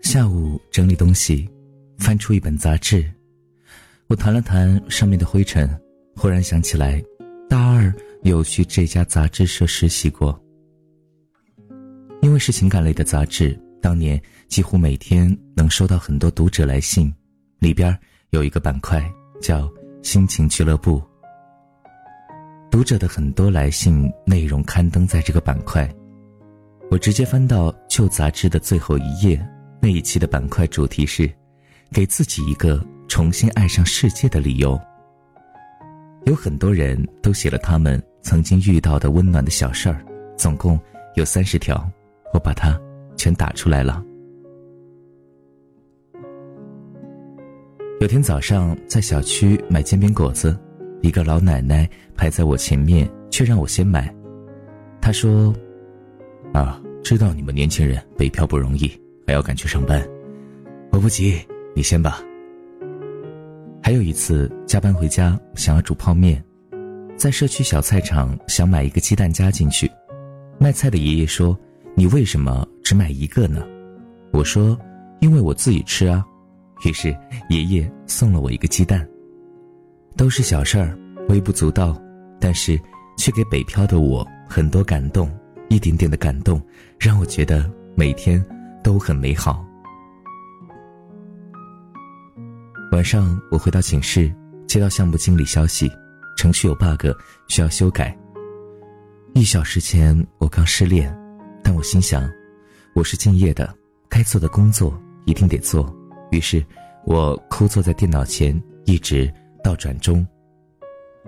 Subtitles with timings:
[0.00, 1.46] 下午整理东西，
[1.98, 3.04] 翻出一本杂志，
[4.06, 5.68] 我弹了弹上面的灰尘，
[6.16, 7.04] 忽然想起来，
[7.46, 7.92] 大二
[8.22, 10.42] 有去这家杂志社实习过。
[12.22, 17.12] 因为是情感类的杂志，当年几乎每天能收到很多读者来信，
[17.58, 17.96] 里边
[18.30, 19.04] 有一个板块
[19.42, 19.70] 叫
[20.02, 21.02] “心情俱乐部”，
[22.70, 25.88] 读者的很多来信内容刊登在这个板块，
[26.90, 29.40] 我直接翻到旧杂志的最后一页。
[29.80, 31.30] 那一期的板块主题是，
[31.92, 34.78] 给自己一个重新爱上世界的理由。
[36.24, 40.04] 有很多人都写了他们曾经遇到的温暖的小事儿，
[40.36, 40.78] 总共
[41.14, 41.88] 有三十条，
[42.34, 42.78] 我把它
[43.16, 44.04] 全打出来了。
[48.00, 50.58] 有天早上在小区买煎饼果子，
[51.00, 54.14] 一个老奶奶排在我前面，却让我先买。
[55.00, 55.54] 她说
[56.52, 58.90] ：“啊，知道你们年轻人北漂不容易。”
[59.26, 60.02] 还要赶去上班，
[60.90, 61.38] 我不急，
[61.74, 62.18] 你先吧。
[63.82, 66.42] 还有一次加班回家，想要煮泡面，
[67.14, 69.90] 在社区小菜场想买一个鸡蛋加进去，
[70.58, 71.54] 卖菜的爷爷说
[71.94, 73.66] ：“你为什么只买一个呢？”
[74.32, 74.78] 我说
[75.20, 76.24] ：“因为我自己吃啊。”
[76.86, 77.14] 于是
[77.50, 79.06] 爷爷送了我一个鸡蛋。
[80.18, 80.94] 都是小事儿，
[81.30, 81.98] 微不足道，
[82.38, 82.78] 但是
[83.16, 85.30] 却给北漂的我很多感动，
[85.70, 86.60] 一点点的感动，
[86.98, 88.44] 让我觉得每天。
[88.80, 89.62] 都很美好。
[92.92, 94.32] 晚上我回到寝室，
[94.66, 95.90] 接到项目经理消息，
[96.38, 97.06] 程序有 bug
[97.48, 98.16] 需要修改。
[99.34, 101.14] 一小时前我刚失恋，
[101.62, 102.30] 但我心想，
[102.94, 103.74] 我是敬业的，
[104.08, 105.94] 该做的工作一定得做。
[106.30, 106.64] 于是，
[107.04, 109.30] 我枯坐在电脑前，一直
[109.68, 110.26] 到转中，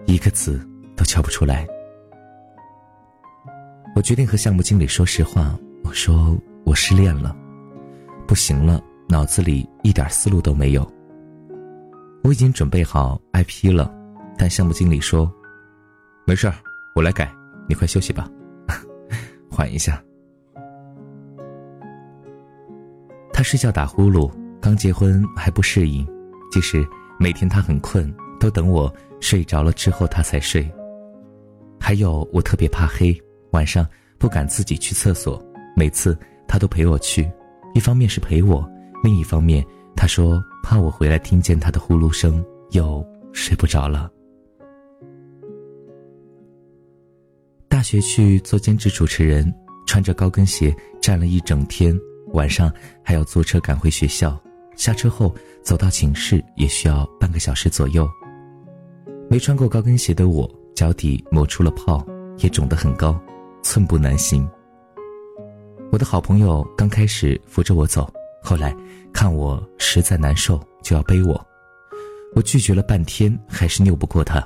[0.06, 1.68] 一个字都敲不出来。
[3.94, 7.36] 我决定和项目经理说实话，我说我失恋了。
[8.26, 10.90] 不行了，脑子里一点思路都没有。
[12.24, 13.94] 我已经准备好 IP 了，
[14.38, 15.30] 但项目经理说
[16.24, 16.54] ：“没事儿，
[16.96, 17.30] 我来改，
[17.68, 18.26] 你快休息吧，
[19.52, 20.02] 缓一下。”
[23.34, 24.32] 他睡觉打呼噜，
[24.62, 26.08] 刚结婚还不适应，
[26.50, 26.82] 即使
[27.18, 30.68] 每天他很困，都等我睡着了之后他才睡。
[31.78, 33.16] 还有我特别怕黑，
[33.52, 33.86] 晚上
[34.18, 35.40] 不敢自己去厕所，
[35.76, 36.18] 每次
[36.48, 37.30] 他都陪我去。
[37.74, 38.68] 一方面是陪我，
[39.04, 39.64] 另一方面
[39.94, 44.10] 他说怕我回来听见他的呼噜声，又睡不着了。
[47.68, 49.52] 大学去做兼职主持人，
[49.86, 51.98] 穿着高跟鞋站了一整天，
[52.32, 52.72] 晚上
[53.02, 54.38] 还要坐车赶回学校，
[54.76, 58.08] 下车后走到寝室也需要半个小时左右。
[59.30, 62.04] 没穿过高跟鞋的我，脚底磨出了泡，
[62.38, 63.16] 也肿得很高，
[63.62, 64.44] 寸步难行。
[65.92, 68.76] 我的好朋友刚开始扶着我走，后来
[69.12, 71.40] 看我实在难受，就要背我。
[72.34, 74.44] 我拒绝了半天，还是拗不过他。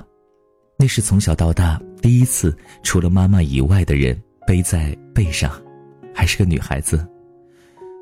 [0.77, 5.51] 那是从小到大第一次，除了妈妈以外的人背在背上，
[6.13, 7.03] 还是个女孩子。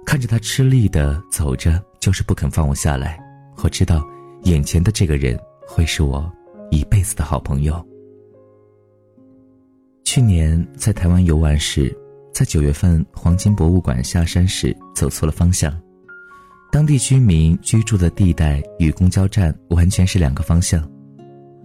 [0.06, 3.18] 看着他吃力的走着，就是不肯放我下来。
[3.64, 4.06] 我知道，
[4.42, 6.30] 眼前的这个人会是我
[6.74, 7.86] 一辈子的好朋友。
[10.04, 11.96] 去年在台湾游玩时。
[12.34, 15.72] 在九月份，黄金博物馆下山时走错了方向，
[16.72, 20.82] 当地居民居住的地带与公交站完全是两个方向。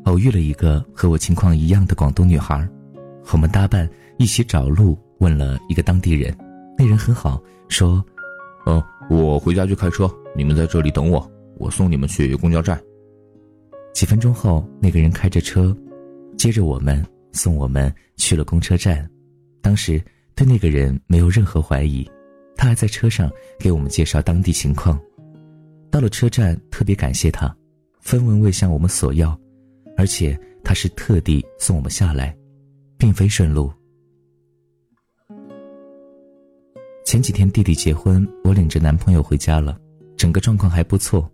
[0.05, 2.69] 偶遇了一个和我情况一样的广东女孩，
[3.33, 3.89] 我们搭伴
[4.19, 6.37] 一起找路，问了一个当地人，
[6.77, 8.05] 那人很好，说
[8.67, 11.27] ：“嗯，我回家去开车，你们在这里等我，
[11.57, 12.79] 我送你们去公交站。”
[13.93, 15.77] 几分钟后，那个人开着车，
[16.37, 19.09] 接着我们送我们去了公车站，
[19.61, 20.03] 当时。
[20.35, 22.09] 对那个人没有任何怀疑，
[22.55, 23.29] 他还在车上
[23.59, 24.97] 给我们介绍当地情况。
[25.91, 27.53] 到了车站，特别感谢他，
[27.99, 29.37] 分文未向我们索要，
[29.97, 32.33] 而且他是特地送我们下来，
[32.97, 33.69] 并非顺路。
[37.05, 39.77] 前几天弟弟结婚，我领着男朋友回家了，
[40.17, 41.29] 整个状况还不错。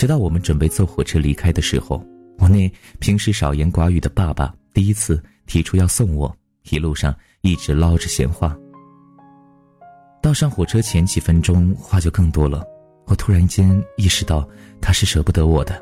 [0.00, 2.02] 直到我们准备坐火车离开的时候，
[2.38, 2.66] 我那
[3.00, 6.34] 平时少言寡语的爸爸第一次提出要送我，
[6.70, 7.14] 一路上。
[7.42, 8.56] 一直唠着闲话，
[10.22, 12.64] 到上火车前几分钟，话就更多了。
[13.08, 14.48] 我突然间意识到，
[14.80, 15.78] 他是舍不得我的。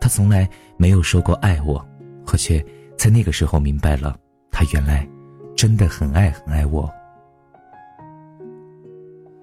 [0.00, 0.48] 他从来
[0.78, 1.86] 没有说过爱我，
[2.32, 2.64] 我却
[2.96, 4.18] 在那个时候明白了，
[4.50, 5.06] 他原来
[5.54, 6.90] 真的很爱很爱我。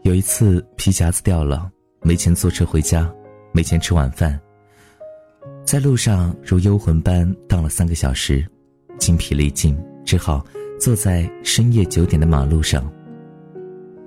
[0.01, 1.71] 有一次皮夹子掉了，
[2.01, 3.11] 没钱坐车回家，
[3.57, 4.39] 没钱吃晚饭。
[5.65, 8.45] 在路上如幽魂般荡了三个小时，
[8.99, 9.75] 精疲力尽，
[10.05, 10.45] 只好
[10.79, 12.87] 坐在深夜九点的马路上。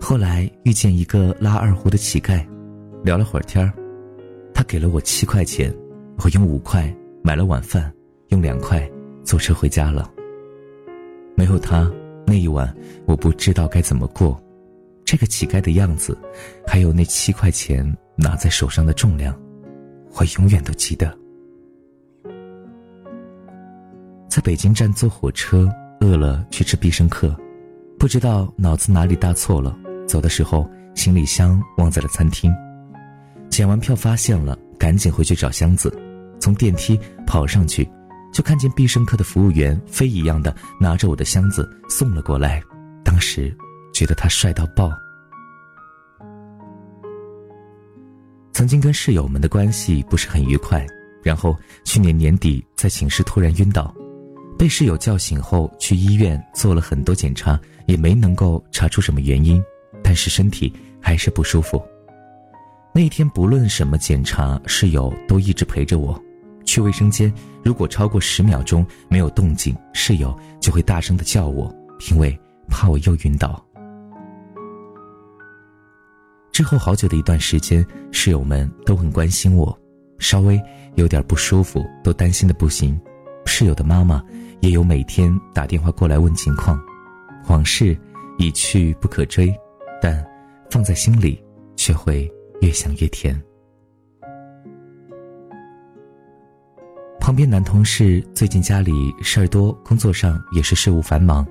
[0.00, 2.46] 后来遇见一个拉二胡的乞丐，
[3.02, 3.74] 聊了会儿天儿，
[4.54, 5.74] 他给了我七块钱，
[6.22, 6.88] 我用五块
[7.20, 7.92] 买了晚饭，
[8.28, 8.88] 用两块
[9.24, 10.08] 坐车回家了。
[11.34, 11.90] 没有他，
[12.24, 12.72] 那一晚
[13.04, 14.40] 我不知道该怎么过。
[15.04, 16.16] 这个乞丐的样子，
[16.64, 17.84] 还有那七块钱
[18.20, 19.34] 拿在手上的重量，
[20.14, 21.16] 我永远都记得。
[24.28, 25.68] 在北京站坐火车，
[26.00, 27.34] 饿了去吃必胜客，
[27.98, 29.76] 不知道脑子哪里搭错了，
[30.06, 32.54] 走的时候行李箱忘在了餐厅，
[33.48, 35.92] 检完票发现了，赶紧回去找箱子，
[36.38, 37.88] 从电梯跑上去，
[38.32, 42.62] 就看见必胜客的服务员飞一样的拿着我的箱子送了过来，
[43.02, 43.56] 当时
[43.92, 44.92] 觉得他帅到爆。
[48.60, 50.86] 曾经跟室友们的关系不是很愉快，
[51.22, 53.90] 然后去年年底在寝室突然晕倒。
[54.58, 59.64] 被室友叫醒后，去医院做了很多检查，也没能够查出什么原因，
[60.02, 60.70] 但是身体
[61.00, 61.82] 还是不舒服。
[62.94, 66.22] 那一天不论什么检查，室友都一直陪着我。
[66.66, 67.32] 去卫生间，
[67.64, 71.74] 如果超过十秒钟没有动静，室友就会大声的叫我，
[72.10, 73.64] 因为怕我又晕倒。
[76.60, 79.74] 之后好久的一段时间，室友们都很关心我，
[80.18, 80.60] 稍微
[80.94, 83.00] 有点不舒服都担心的不行。
[83.46, 84.22] 室友的妈妈。
[84.60, 86.78] 也有每天打电话过来问情况，
[87.48, 87.98] 往事
[88.36, 89.50] 已去不可追，
[90.02, 90.22] 但
[90.70, 91.42] 放在心里
[91.76, 92.30] 却会
[92.60, 93.42] 越想越甜。
[97.18, 98.92] 旁边男同事最近家里
[99.22, 101.42] 事儿多，工作上也是事务繁忙。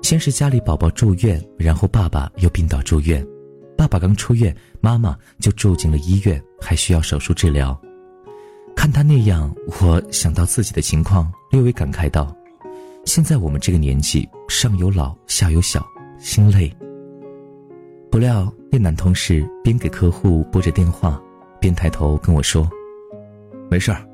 [0.00, 3.26] 先是家里宝宝住院，然后爸爸又病倒住院。
[3.78, 7.80] 爸爸刚出院，妈妈就住进了医院，还需要手术治疗。
[8.74, 12.36] 看他那样，我想到自己的情况，略微感慨道
[13.06, 15.86] ：“现在我们这个年纪，上有老，下有小，
[16.18, 16.76] 心累。”
[18.10, 21.22] 不料那男同事边给客户拨着电话，
[21.60, 22.68] 边抬头跟我说
[23.70, 24.04] ：“没事儿，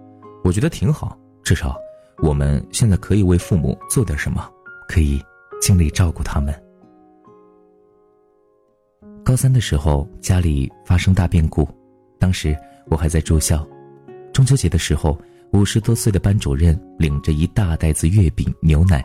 [0.44, 1.74] 我觉得挺好，至少
[2.18, 4.46] 我们现在可以为父母做点什么，
[4.88, 5.18] 可以
[5.58, 6.54] 尽力照顾他们。”
[9.24, 11.66] 高三的时候，家里发生大变故，
[12.18, 12.54] 当时
[12.90, 13.66] 我还在住校。
[14.34, 15.18] 中秋节的时候，
[15.54, 19.02] 五十多岁的班主任领着一大袋子月饼、牛奶，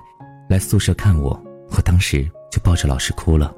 [0.49, 1.41] 来宿舍看我。
[1.71, 3.55] 我当时就抱着老师哭了，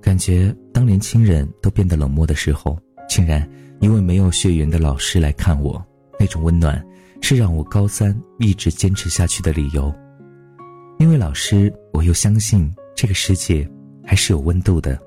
[0.00, 2.76] 感觉当年亲人都变得冷漠的时候，
[3.08, 5.80] 竟然因为没有血缘的老师来看我，
[6.18, 6.84] 那种温暖，
[7.20, 9.94] 是让我高三一直坚持下去的理由。
[10.98, 13.68] 因为老师，我又相信这个世界
[14.04, 15.00] 还是有温度的。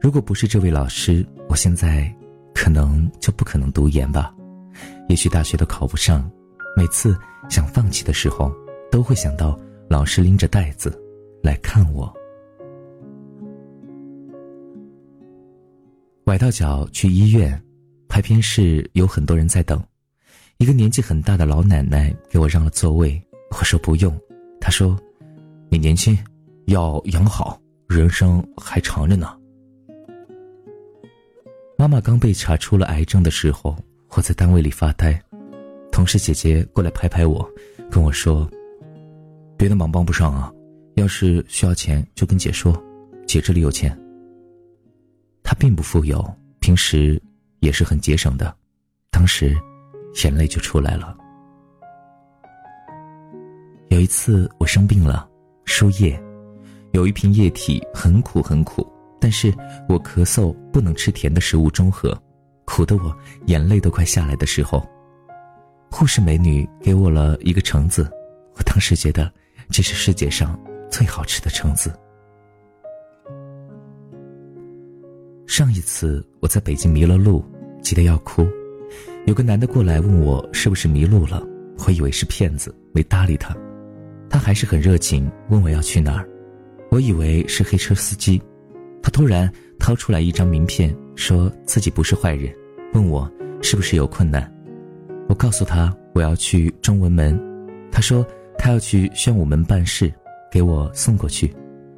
[0.00, 2.14] 如果不是这位老师，我现在
[2.54, 4.34] 可能就不可能读研吧。
[5.08, 6.30] 也许大学都考不上，
[6.76, 7.16] 每次
[7.48, 8.52] 想放弃的时候，
[8.90, 9.58] 都会想到
[9.88, 10.92] 老师拎着袋子
[11.42, 12.12] 来看我。
[16.24, 17.62] 崴到脚去医院，
[18.08, 19.82] 排片室有很多人在等，
[20.58, 24.18] 一个年纪很大的老奶奶给我让了座位，我说不用，
[24.60, 24.98] 她说
[25.70, 26.18] ：“你年轻，
[26.66, 29.36] 要养好，人生还长着呢。”
[31.76, 33.76] 妈妈刚被查出了癌症的时候。
[34.16, 35.20] 我在单位里发呆，
[35.90, 37.44] 同事姐姐过来拍拍我，
[37.90, 38.48] 跟我说
[39.58, 40.52] ：“别的忙帮不上啊，
[40.94, 42.80] 要是需要钱就跟姐说，
[43.26, 43.90] 姐这里有钱。”
[45.42, 46.24] 她并不富有，
[46.60, 47.20] 平时
[47.58, 48.54] 也是很节省的，
[49.10, 49.58] 当时
[50.22, 51.16] 眼泪就出来了。
[53.88, 55.28] 有一次我生病了，
[55.64, 56.16] 输液，
[56.92, 58.88] 有一瓶液体很苦很苦，
[59.20, 59.52] 但是
[59.88, 62.16] 我咳嗽不能吃甜的食物中和。
[62.66, 63.14] 苦的我
[63.46, 64.82] 眼泪都快下来的时候，
[65.90, 68.10] 护士美女给我了一个橙子，
[68.56, 69.30] 我当时觉得
[69.70, 70.58] 这是世界上
[70.90, 71.92] 最好吃的橙子。
[75.46, 77.44] 上一次我在北京迷了路，
[77.82, 78.48] 急得要哭，
[79.26, 81.46] 有个男的过来问我是不是迷路了，
[81.86, 83.54] 我以为是骗子，没搭理他，
[84.30, 86.26] 他还是很热情问我要去哪儿，
[86.90, 88.42] 我以为是黑车司机，
[89.04, 89.52] 他突然。
[89.76, 92.50] 掏出来一张名片，说自己不是坏人，
[92.94, 93.30] 问我
[93.60, 94.50] 是不是有困难。
[95.28, 97.38] 我告诉他我要去中文门，
[97.92, 100.10] 他说他要去宣武门办事，
[100.50, 101.54] 给我送过去。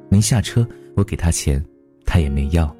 [0.09, 1.63] 临下车，我给他钱，
[2.05, 2.75] 他也没要。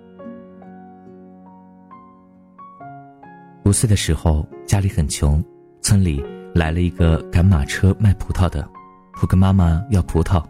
[3.64, 5.42] 五岁的时候家里很穷，
[5.82, 6.22] 村里
[6.54, 8.68] 来了一个赶马车卖葡萄的，
[9.22, 10.44] 我跟妈妈要葡萄，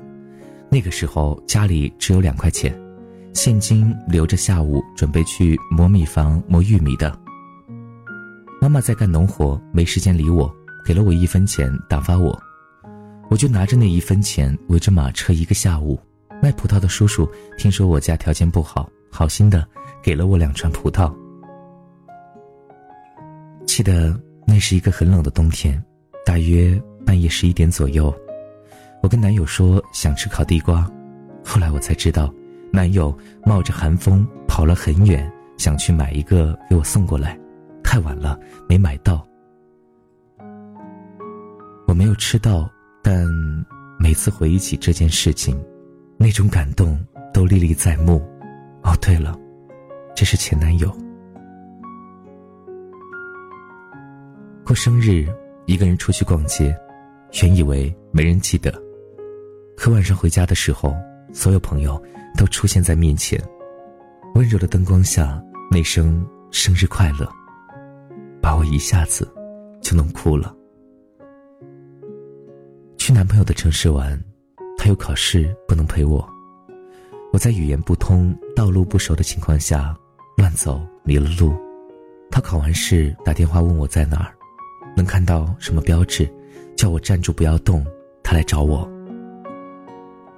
[0.72, 2.74] 那个时候家里只有两块钱。
[3.38, 7.16] 现金留着，下午准备去磨米房磨玉米的。
[8.60, 10.52] 妈妈在干农活，没时间理我，
[10.84, 12.36] 给了我一分钱打发我，
[13.30, 16.00] 我就拿着那一分钱围着马车一个下午。
[16.42, 17.30] 卖葡萄的叔叔
[17.60, 19.64] 听说我家条件不好，好心的
[20.02, 21.14] 给了我两串葡萄。
[23.68, 25.80] 记得那是一个很冷的冬天，
[26.26, 28.12] 大约半夜十一点左右，
[29.04, 30.92] 我跟男友说想吃烤地瓜，
[31.46, 32.34] 后来我才知道，
[32.78, 33.12] 男友
[33.44, 37.36] 冒着寒风跑了很远，想去买一个给我送过来，
[37.84, 39.28] 太晚了没买到。
[41.88, 42.70] 我没有吃到，
[43.02, 43.26] 但
[43.98, 45.60] 每次回忆起这件事情，
[46.18, 47.04] 那种感动
[47.34, 48.22] 都历历在目。
[48.84, 49.36] 哦，对了，
[50.16, 50.96] 这是前男友。
[54.64, 55.26] 过生日，
[55.66, 56.78] 一个人出去逛街，
[57.42, 58.72] 原以为没人记得，
[59.76, 60.96] 可晚上回家的时候，
[61.34, 62.02] 所有朋友
[62.38, 63.42] 都出现在面前，
[64.36, 67.30] 温柔的灯光下，那声“生日快乐”，
[68.42, 69.32] 把我一下子
[69.82, 70.56] 就弄哭了。
[72.98, 74.20] 去男朋友的城市玩，
[74.78, 76.28] 他有考试不能陪我，
[77.32, 79.96] 我在语言不通、道路不熟的情况下
[80.38, 81.54] 乱走迷了路，
[82.32, 84.34] 他考完试打电话问我在哪儿。
[84.96, 86.28] 能看到什么标志，
[86.76, 87.86] 叫我站住不要动，
[88.24, 88.90] 他来找我。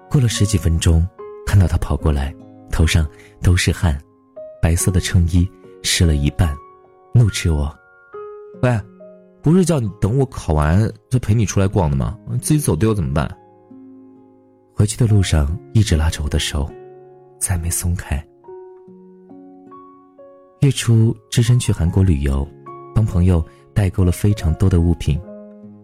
[0.09, 1.07] 过了十几分钟，
[1.45, 2.33] 看到他跑过来，
[2.71, 3.07] 头上
[3.41, 3.97] 都是汗，
[4.61, 5.47] 白色的衬衣
[5.83, 6.55] 湿了一半，
[7.13, 7.73] 怒斥我
[8.63, 8.79] ：“喂，
[9.41, 12.17] 不是叫你等我考完再陪你出来逛的吗？
[12.41, 13.29] 自己走丢怎么办？”
[14.73, 16.69] 回去的路上一直拉着我的手，
[17.39, 18.25] 再没松开。
[20.61, 22.47] 月初只身去韩国旅游，
[22.95, 23.45] 帮朋友。
[23.71, 25.17] 代购了非常多的物品，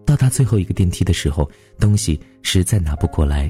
[0.06, 3.50] 到达最后一个电梯的时候，东西实在拿不过来，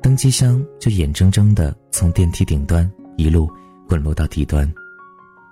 [0.00, 3.50] 登机箱就眼睁睁的从电梯顶端一路
[3.88, 4.72] 滚落到底端。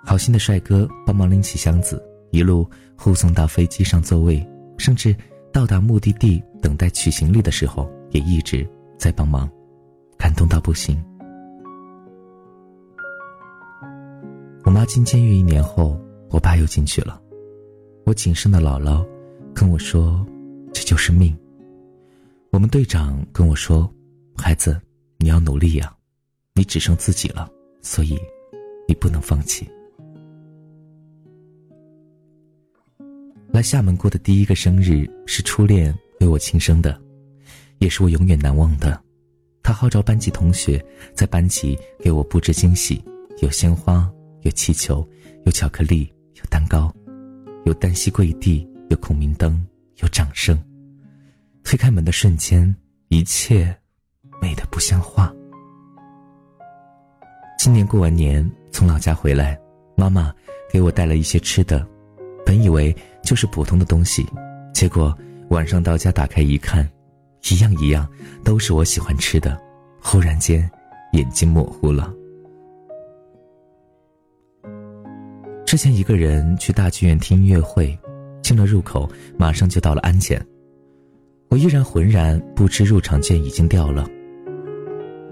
[0.04, 4.46] 好心的帅哥帮忙拎起箱子，一路护送到飞机上座位，
[4.78, 5.14] 甚至
[5.52, 8.66] 到达目的地等待取行李的时候，也一直
[8.98, 9.50] 在帮忙，
[10.16, 11.02] 感动到不行。
[14.62, 16.00] 我妈进监狱一年后，
[16.30, 17.20] 我爸又进去了。
[18.04, 19.04] 我谨慎的姥姥
[19.52, 20.24] 跟我说
[20.72, 21.36] ：“这就是命。”
[22.50, 23.92] 我们队长跟我说
[24.46, 24.80] ：“孩子，
[25.18, 25.92] 你要努力呀，
[26.54, 27.50] 你只剩自己了，
[27.82, 28.16] 所以
[28.86, 29.68] 你不能放弃。”
[33.50, 36.96] 来厦门过的第一个生日是初恋为我庆生的，
[37.78, 39.02] 也是我永远难忘的。
[39.64, 40.80] 他号召班级同学
[41.12, 43.02] 在班级给我布置惊喜，
[43.42, 44.08] 有鲜花，
[44.42, 45.04] 有气球，
[45.44, 46.94] 有巧克力，有蛋糕。
[47.64, 50.56] 有单膝跪地，有孔明灯，有掌声。
[51.64, 52.72] 推开门的瞬间，
[53.08, 53.76] 一切
[54.40, 55.32] 美得不像话。
[57.58, 59.58] 今年过完年，从老家回来，
[59.96, 60.32] 妈妈
[60.70, 61.86] 给我带了一些吃的，
[62.44, 64.24] 本以为就是普通的东西，
[64.72, 65.16] 结果
[65.48, 66.88] 晚上到家打开一看，
[67.50, 68.08] 一样一样
[68.44, 69.60] 都是我喜欢吃的，
[70.00, 70.70] 忽然间
[71.12, 72.12] 眼睛模糊了。
[75.64, 77.98] 之前一个人去大剧院听音乐会，
[78.42, 80.40] 进了入口，马上就到了安检。
[81.48, 84.06] 我依然浑然不知入场券已经掉了。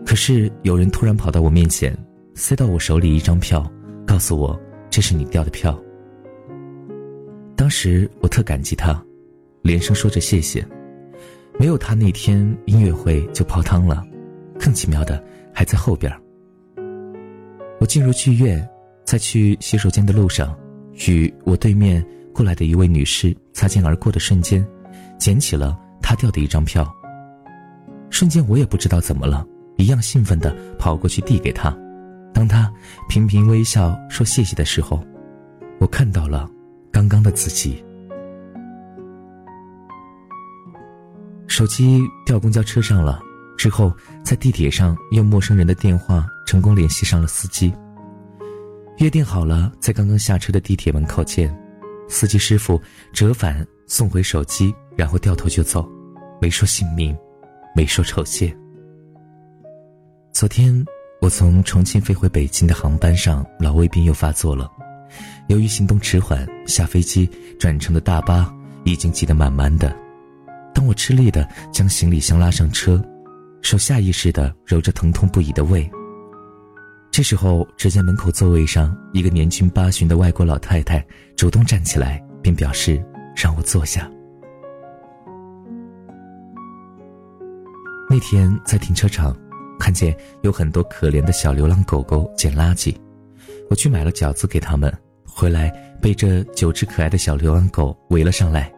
[0.04, 1.96] 可是有人突然跑到我面前，
[2.34, 3.64] 塞到我手里一张票，
[4.06, 4.58] 告诉我
[4.90, 5.78] 这是你掉的票。
[7.56, 9.02] 当时我特感激他，
[9.62, 10.66] 连声说着谢谢。
[11.58, 14.04] 没有他那天音乐会就泡汤了。
[14.58, 16.12] 更奇妙的还在后边。
[17.80, 18.66] 我进入剧院。
[19.06, 20.58] 在去洗手间的路上，
[21.06, 24.66] 与我对面过来的一位女士擦肩而过的瞬间，
[25.18, 26.90] 捡起了她掉的一张票。
[28.08, 29.46] 瞬间，我也不知道怎么了，
[29.76, 31.76] 一样兴奋地跑过去递给他。
[32.32, 32.72] 当他
[33.08, 35.04] 频频微笑说谢谢的时候，
[35.78, 36.50] 我看到了
[36.90, 37.84] 刚刚的自己。
[41.46, 43.20] 手机掉公交车上了，
[43.56, 43.92] 之后
[44.24, 47.72] 在地铁上用陌生人的电话成功联系上了司机。
[48.98, 51.56] 约定好了，在刚刚下车的地铁门口见。
[52.08, 52.80] 司机师傅
[53.12, 55.88] 折返送回手机，然后掉头就走，
[56.40, 57.16] 没说姓名，
[57.74, 58.54] 没说酬谢。
[60.34, 60.84] 昨天
[61.20, 64.68] 我从重庆飞回北京的航班上，老胃病又发作了。
[65.46, 69.96] 由于行动迟缓，下飞机转乘的大巴已经挤得满满的。
[70.74, 73.00] 当我吃力的将行李箱拉上车，
[73.62, 75.88] 手下意识的揉着疼痛不已的胃。
[77.12, 83.00] 这时候，只见门口座位上一个年近八旬的外国老太太主动站起来，并表示
[83.36, 84.10] 让我坐下。
[88.10, 89.34] 那天在停车场，
[89.78, 92.94] 看见有很多可怜的小流浪狗狗捡垃圾，
[93.68, 94.92] 我去买了饺子给他们，
[95.26, 98.72] 回来被这九只可爱的小流浪狗围了上来。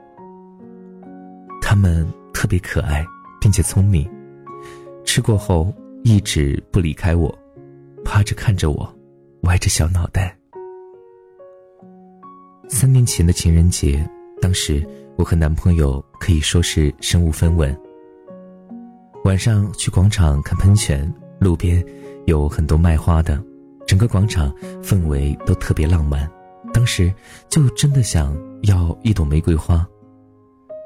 [1.61, 3.05] 它们特别可爱，
[3.41, 4.09] 并且聪明。
[5.05, 5.73] 吃过后
[6.03, 7.33] 一直不离开我，
[8.05, 8.97] 趴着看着我，
[9.43, 10.37] 歪着小脑袋。
[12.69, 14.09] 三年前的情人节，
[14.41, 14.85] 当时
[15.17, 17.77] 我和男朋友可以说是身无分文。
[19.27, 21.85] 晚上去广场看喷泉，路边
[22.27, 23.43] 有很多卖花的，
[23.85, 26.31] 整个广场氛围都特别浪漫。
[26.73, 27.13] 当时
[27.49, 29.85] 就真的想要一朵玫瑰花。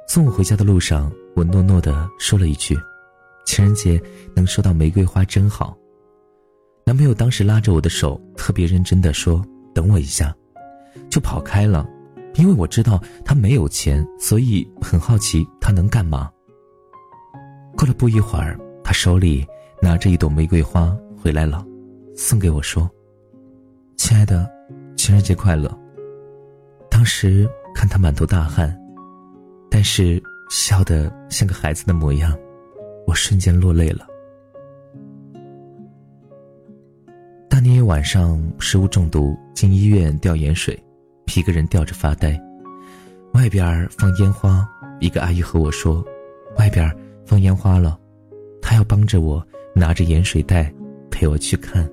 [0.08, 2.74] 送我回家的路上，我诺诺的说了一句
[3.44, 4.00] ：“情人节
[4.34, 5.76] 能收到玫瑰花真好。”
[6.86, 9.44] 男朋友当时拉着我的手，特别认真的说
[9.74, 10.34] ：“等我一下。”
[11.10, 11.86] 就跑开了，
[12.36, 16.30] 因为我知道他没有钱，所以很好奇他能干嘛。
[17.80, 19.46] 过了不一会儿，他手里
[19.80, 21.64] 拿着一朵玫瑰花回来了，
[22.14, 22.86] 送给我说
[23.96, 24.46] ：“亲爱的，
[24.98, 25.74] 情人节快乐。”
[26.90, 28.78] 当时看他满头大汗，
[29.70, 32.36] 但是笑得像个孩子的模样，
[33.06, 34.06] 我瞬间落泪了。
[37.48, 40.78] 大年夜晚上，食物中毒进医院吊盐水。
[41.34, 42.38] 一个人吊着发呆，
[43.32, 44.68] 外边放烟花。
[45.00, 46.04] 一个阿姨和我说
[46.58, 46.94] ：“外边
[47.30, 47.96] 放烟花了。”
[48.60, 50.72] 他要帮着我拿着盐水袋
[51.12, 51.88] 陪我去看。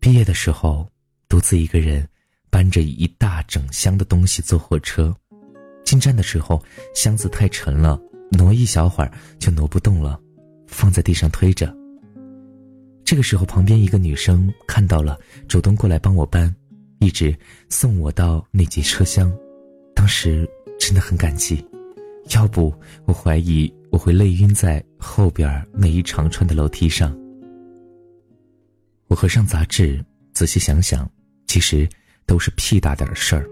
[0.00, 0.88] 毕业的时候，
[1.28, 2.06] 独自一个人
[2.50, 5.14] 搬着一大整箱的东西坐火车，
[5.84, 6.60] 进站的时候
[6.92, 8.00] 箱子太沉了，
[8.32, 10.20] 挪一小会儿就挪不动了，
[10.66, 11.72] 放在地上推着。
[13.04, 16.54] 这个时候，旁边一个女生看到了，主动过来帮我搬，
[16.98, 17.34] 一直
[17.68, 19.32] 送我到那节车厢。
[19.94, 20.48] 当时
[20.84, 21.64] 真的很感激，
[22.34, 22.74] 要不
[23.04, 27.16] 我怀疑我会累晕在后边那一长串的楼梯上。
[29.06, 31.08] 我合上杂志，仔细想想，
[31.46, 31.88] 其实
[32.26, 33.48] 都是屁大点的事儿，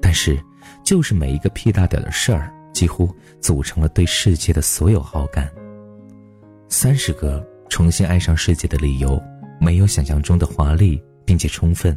[0.00, 0.42] 但是
[0.82, 5.52] 就是每一个屁大点的事儿，几乎组成了对世界的所有好感。
[6.70, 7.46] 三十个。
[7.68, 9.22] 重新爱上世界的理由，
[9.60, 11.96] 没有想象中的华丽，并且充分。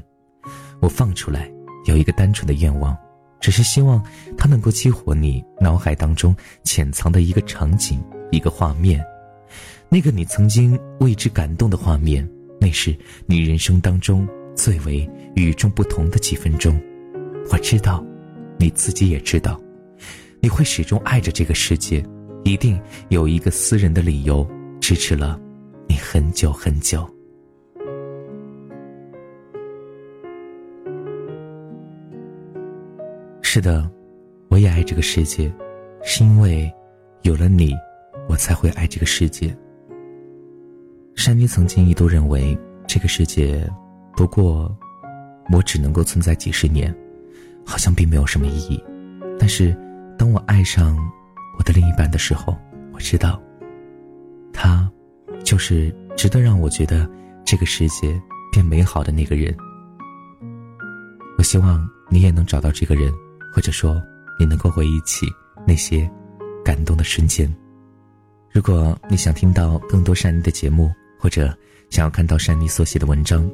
[0.79, 1.51] 我放出来，
[1.85, 2.95] 有一个单纯的愿望，
[3.43, 4.01] 只是希望
[4.37, 8.01] 它能够激活你脑海当中潜藏的一个场景、
[8.31, 9.03] 一个画面，
[9.89, 12.25] 那个你曾经为之感动的画面，
[12.57, 14.25] 那是你人生当中
[14.55, 16.81] 最为与众不同的几分钟。
[17.51, 18.01] 我知道，
[18.57, 19.59] 你自己也知道，
[20.39, 22.01] 你会始终爱着这个世界，
[22.45, 22.79] 一定
[23.09, 25.37] 有一个私人的理由支持了。
[25.89, 27.05] 你很久很久。
[33.55, 33.87] 是的，
[34.49, 35.53] 我也爱这个世界，
[36.03, 36.73] 是因为
[37.21, 37.71] 有了你，
[38.27, 39.55] 我才会爱这个世界。
[41.13, 43.63] 山妮曾经一度认为这个世界，
[44.17, 44.75] 不过
[45.51, 46.91] 我只能够存在几十年，
[47.63, 48.83] 好像并没有什么意义。
[49.37, 49.77] 但是，
[50.17, 50.97] 当我爱上
[51.59, 52.57] 我的另一半的时候，
[52.91, 53.39] 我知道，
[54.51, 54.91] 他。
[55.43, 57.07] 就是值得让我觉得
[57.45, 58.19] 这个世界
[58.51, 59.55] 变美好的那个人。
[61.37, 63.13] 我希望你也能找到这个人，
[63.53, 64.01] 或者说
[64.39, 65.27] 你能够回忆起
[65.65, 66.09] 那些
[66.65, 67.53] 感动的瞬间。
[68.51, 71.55] 如果你想听到更多善妮的节目，或者
[71.89, 73.49] 想要看到善妮所写的文章，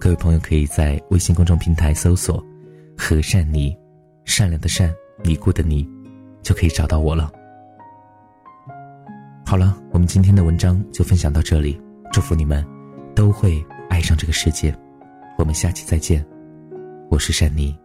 [0.00, 2.44] 各位朋友可以在微信公众平台搜索
[2.96, 3.76] “和善妮”，
[4.24, 4.92] 善良的善，
[5.24, 5.88] 尼姑的尼，
[6.42, 7.30] 就可以找到我了。
[9.44, 11.80] 好了，我们今天的文章就分享到这里。
[12.12, 12.64] 祝福你们
[13.14, 14.74] 都会爱上这个世界。
[15.38, 16.24] 我们下期再见，
[17.10, 17.81] 我是珊妮。